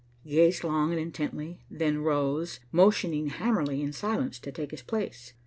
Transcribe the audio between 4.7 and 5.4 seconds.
his place.